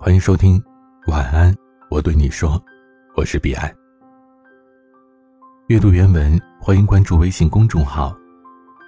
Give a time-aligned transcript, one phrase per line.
[0.00, 0.62] 欢迎收听，
[1.08, 1.52] 晚安，
[1.90, 2.62] 我对你说，
[3.16, 3.68] 我是彼岸。
[5.66, 8.16] 阅读原文，欢迎关注微信公众号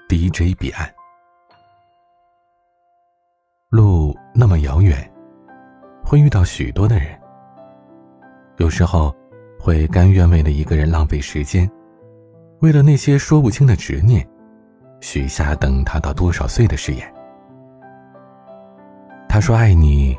[0.09, 0.88] DJ 彼岸。
[3.71, 4.96] 路那么遥远，
[6.04, 7.09] 会遇到许多的人，
[8.58, 9.12] 有时候
[9.58, 11.68] 会甘愿为了一个人浪费时间，
[12.61, 14.24] 为了那些说不清的执念，
[15.00, 17.12] 许下等他到多少岁的誓言。
[19.29, 20.16] 他说爱你，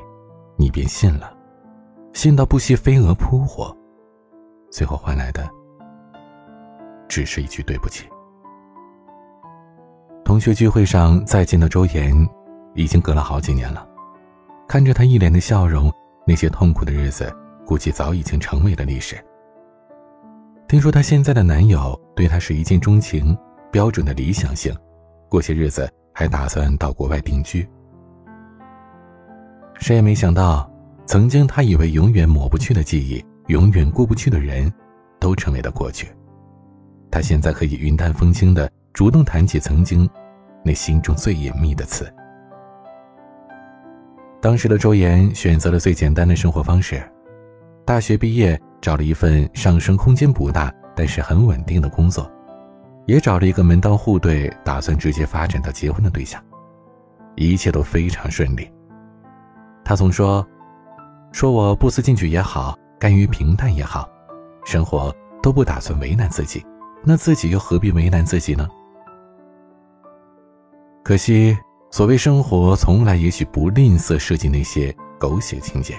[0.62, 1.36] 你便信了，
[2.14, 3.75] 信到不惜飞蛾扑火，
[4.69, 5.50] 最后换来的
[7.07, 8.07] 只是一句对不起。
[10.24, 12.16] 同学聚会上再见的周岩，
[12.75, 13.83] 已经隔了好几年了，
[14.68, 15.92] 看着他一脸的笑容，
[16.28, 17.36] 那些痛苦的日子
[17.66, 19.18] 估计早已经成为了历史。
[20.68, 23.36] 听说她现在的男友对她是一见钟情，
[23.71, 24.71] 标准的理想型，
[25.28, 27.68] 过些日子还打算到国外定居。
[29.81, 30.71] 谁也没想到，
[31.07, 34.71] 曾经他以为永远抹不去的记忆，永远过不去的人，
[35.19, 36.07] 都成为了过去。
[37.09, 40.07] 他现在可以云淡风轻的主动谈起曾经
[40.63, 42.07] 那心中最隐秘的词。
[44.39, 47.01] 当时的周岩选择了最简单的生活方式，
[47.83, 52.31] 大学毕业找了一份上升空间不大但是很稳定的工作，
[53.07, 56.39] 也找了一个门当户对、打算直接发展到结婚的对象，
[57.35, 58.71] 一切都非常顺利。
[59.83, 60.45] 他总说
[61.31, 64.07] ：“说我不思进取也好，甘于平淡也好，
[64.63, 66.63] 生活都不打算为难自己，
[67.03, 68.67] 那自己又何必为难自己呢？”
[71.03, 71.57] 可惜，
[71.89, 75.95] 所谓生活，从来也许不吝啬设计那些狗血情节。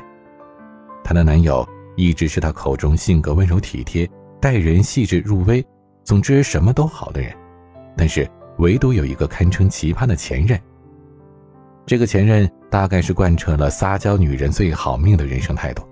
[1.02, 4.08] 她的男友一直是她口中性格温柔体贴、
[4.40, 5.64] 待人细致入微，
[6.04, 7.34] 总之什么都好的人，
[7.96, 10.58] 但是唯独有一个堪称奇葩的前任。
[11.84, 15.86] 这个前任大概是贯彻了撒娇女人最好命的人生态度。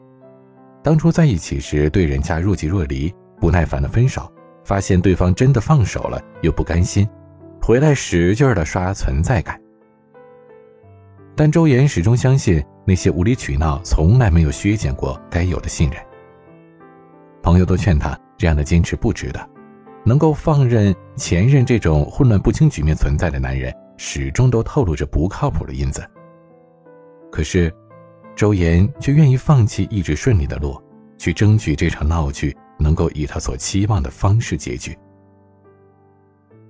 [0.83, 4.33] 当初在一起时，对人家若即若离，不耐烦的分手，
[4.65, 7.07] 发现对方真的放手了，又不甘心，
[7.61, 9.61] 回来使劲的刷存在感。
[11.37, 16.03] 但周岩始终相信，那些无理取闹从来没有削减过该有的信任。
[17.43, 19.51] 朋友都劝他，这样的坚持不值得，
[20.03, 23.71] 能够放任前任这种混乱不清局面存在的男人。
[23.99, 26.03] 始终都透露着不靠谱的因子。
[27.31, 27.73] 可是，
[28.35, 30.81] 周岩却愿意放弃一直顺利的路，
[31.17, 34.97] 去争取这场闹剧能够以他所期望的方式结局。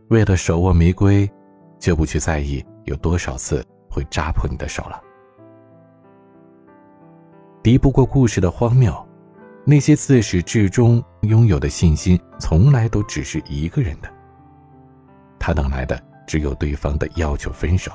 [0.09, 1.31] 为了手握玫瑰，
[1.79, 5.01] 就不去在意有多少次会扎破你的手了。
[7.63, 8.95] 敌不过故事的荒谬，
[9.65, 14.09] 那些自始至终拥有的信心，从来都只是一个人的。
[15.39, 16.01] 他等来的。
[16.27, 17.91] 只有对方的要求分手。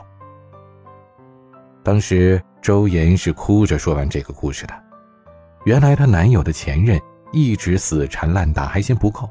[1.82, 4.74] 当时周岩是哭着说完这个故事的。
[5.66, 7.00] 原来她男友的前任
[7.32, 9.30] 一直死缠烂打，还嫌不够，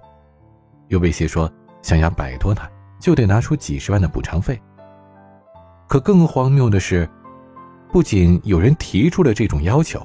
[0.86, 1.52] 又威胁说
[1.82, 4.56] 想要摆脱他，就得拿出几十万的补偿费。
[5.88, 7.10] 可更荒谬的是，
[7.90, 10.00] 不仅有人提出了这种要求，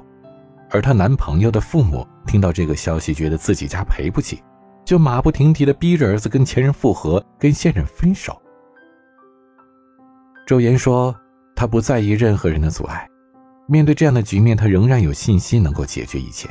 [0.72, 4.42] 而她男朋友的父母听到这个消息，觉得自己家赔不起，
[4.84, 8.36] 就马不停蹄的逼着儿子跟前任复合，跟现任分手。
[10.48, 11.16] 周岩说
[11.56, 13.08] ：“他不在意任何人的阻碍，
[13.72, 16.50] 面对这样的局面，她仍然有信心能够解决一切。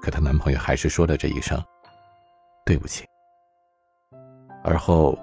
[0.00, 1.60] 可她男朋友还是说了这一声
[2.64, 3.04] ‘对不起’，
[4.62, 5.18] 而后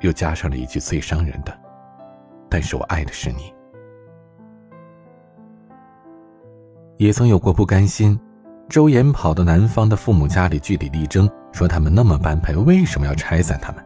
[0.00, 1.52] 又加上了一句最伤人的
[2.48, 3.52] ：‘但是我爱的是你。’
[6.96, 8.16] 也曾有过不甘心，
[8.68, 13.84] 周岩跑到男方的父母家里据理力争，说他们那么般配，为什么要拆散他们？”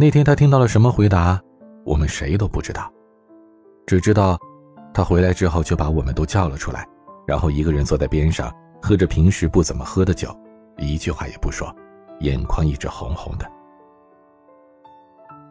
[0.00, 1.40] 那天他听到了什么回答，
[1.84, 2.92] 我们谁都不知道，
[3.86, 4.36] 只知道
[4.92, 6.84] 他回来之后就把我们都叫了出来，
[7.24, 8.52] 然后一个人坐在边上
[8.82, 10.36] 喝着平时不怎么喝的酒，
[10.76, 11.72] 一句话也不说，
[12.20, 13.46] 眼眶一直红红的。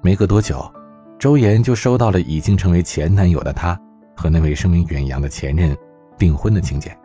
[0.04, 0.70] 没隔多久，
[1.18, 3.80] 周岩就收到了已经成为前男友的他
[4.18, 5.76] 和那位声名远扬的前任
[6.18, 6.96] 订婚的请柬。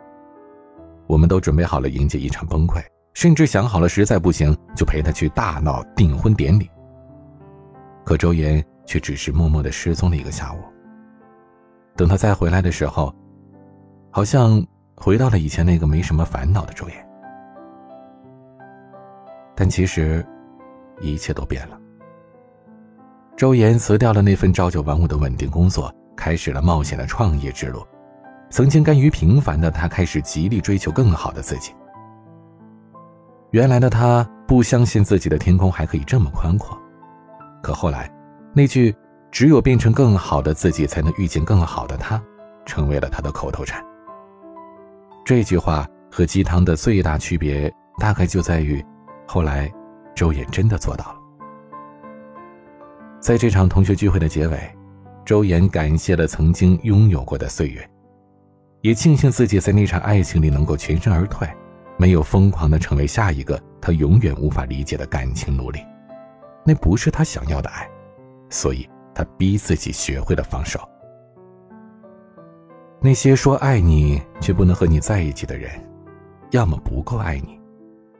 [1.07, 6.69] 我们都准备好了迎接一场崩溃，甚至想好了实在不行就陪他去大闹订婚典礼。
[8.03, 10.57] 可周岩却只是默默的失踪了一个下午。
[12.01, 13.13] 等他再回来的时候，
[14.09, 14.65] 好像
[14.95, 17.07] 回到了以前那个没什么烦恼的周岩。
[19.55, 20.25] 但其实，
[20.99, 21.79] 一切都变了。
[23.37, 27.85] 周岩辞掉了那份朝九晚五的稳定工作，开始了冒险的创业之路。
[28.49, 31.71] 曾经甘于平凡的他，开始极力追求更好的自己。
[33.51, 36.75] 原来的他不相信自己的天空还可以这么宽阔。
[37.61, 38.11] 可后来，
[38.55, 38.91] 那句
[39.31, 42.21] “只有变成更好的自己，才能遇见更好的他”，
[42.65, 43.83] 成为了他的口头禅。
[45.23, 48.83] 这句话和鸡汤的最大区别，大概就在于，
[49.25, 49.71] 后来，
[50.13, 51.15] 周岩真的做到了。
[53.19, 54.59] 在这场同学聚会的结尾，
[55.23, 57.89] 周岩感谢了曾经拥有过的岁月，
[58.81, 61.47] 也庆幸自己在那场爱情里能够全身而退，
[61.97, 65.79] 没有疯狂的成为下一个他永远无法理解的感情奴隶。
[66.65, 67.87] 那不是他想要的爱，
[68.49, 70.79] 所以他逼自己学会了放手。
[72.99, 75.71] 那些说爱你却不能和你在一起的人，
[76.51, 77.59] 要么不够爱你，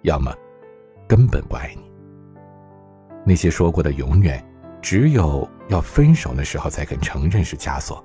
[0.02, 0.34] 要么
[1.08, 1.92] 根本不爱你。
[3.24, 4.44] 那些说过的永远，
[4.82, 8.04] 只有要分手的时候才肯承认是枷锁。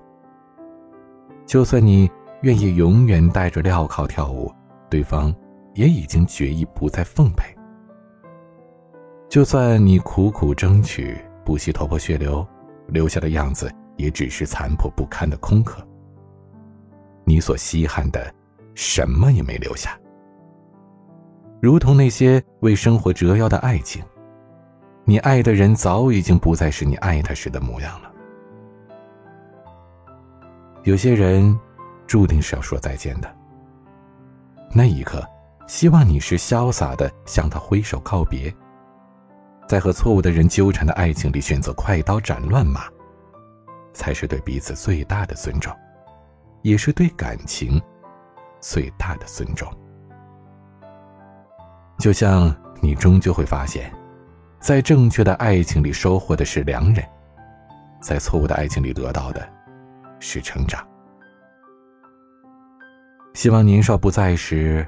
[1.47, 2.11] 就算你
[2.43, 4.53] 愿意永远戴着镣铐跳舞，
[4.91, 5.35] 对方
[5.75, 7.57] 也已经决意不再奉陪。
[9.31, 12.47] 就算你苦苦争取，不惜头破血流，
[12.89, 15.87] 留下的样子也只是残破不堪的空壳。
[17.25, 18.33] 你所稀罕的，
[18.75, 19.99] 什么也没留下。
[21.61, 24.05] 如同那些为生活折腰的爱情，
[25.05, 28.13] 你爱的人早已经不再是你爱他时的模样了。
[30.85, 31.59] 有些人，
[32.07, 33.37] 注定是要说再见的。
[34.73, 35.27] 那一刻，
[35.67, 38.55] 希望你是潇洒的向他挥手告别，
[39.69, 42.83] 在和错误的人纠缠的爱情里选择快刀斩乱麻，
[43.93, 45.75] 才是对彼此最大的尊重。
[46.63, 47.81] 也是对感情
[48.61, 49.73] 最大的尊重。
[51.99, 53.93] 就像你终究会发现，
[54.59, 57.05] 在正确的爱情里收获的是良人，
[58.01, 59.49] 在错误的爱情里得到的
[60.19, 60.85] 是成长。
[63.35, 64.85] 希望年少不在时，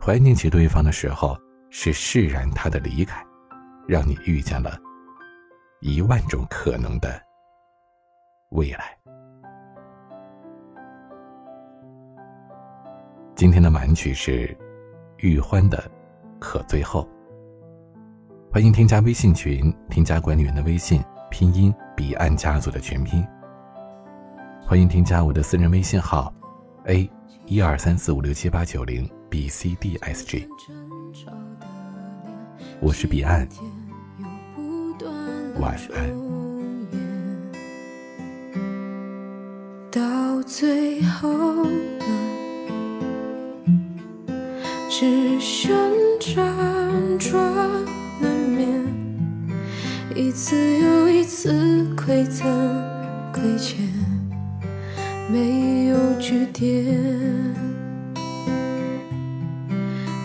[0.00, 1.36] 怀念起对方的时候，
[1.68, 3.22] 是释然他的离开，
[3.88, 4.78] 让你遇见了
[5.80, 7.08] 一万种可能的
[8.50, 8.94] 未来。
[13.34, 14.54] 今天的晚曲是
[15.16, 15.78] 玉欢的
[16.38, 17.08] 《可最后》。
[18.52, 23.26] 欢迎添加微信群，添加管理员的微信，拼音彼岸家族的全拼。
[24.66, 26.30] 欢迎添加我的私人微信号
[26.84, 27.10] ：a
[27.46, 30.46] 一二三四五六七八九零 b c d s g。
[32.80, 33.48] 我是彼岸，
[35.58, 36.10] 晚安。
[39.90, 41.66] 到最后。
[44.90, 45.70] 只剩
[46.18, 46.34] 辗
[47.18, 47.40] 转
[48.20, 48.84] 难眠，
[50.16, 51.52] 一次又一次
[51.96, 52.44] 馈赠
[53.32, 53.78] 亏欠，
[55.30, 56.84] 没有句点。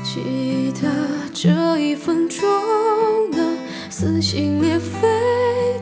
[0.04, 0.90] 记得
[1.32, 2.42] 这一分钟
[3.30, 3.53] 的
[3.95, 5.07] 撕心裂肺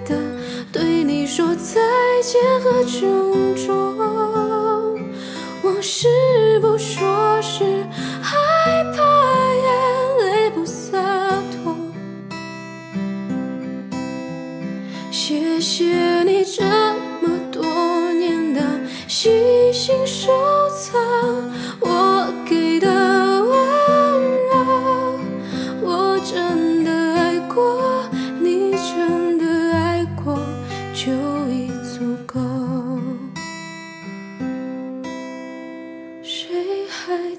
[0.03, 0.17] 的
[0.69, 1.79] 对你说再
[2.21, 3.97] 见和郑重，
[5.63, 7.63] 我是不说是。
[8.21, 9.01] 害怕
[9.53, 10.99] 眼泪不洒
[11.63, 11.73] 脱，
[15.09, 16.63] 谢谢你这
[17.21, 17.63] 么多
[18.11, 18.61] 年的
[19.07, 20.33] 细心收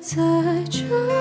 [0.03, 0.17] 在
[0.69, 1.12] 这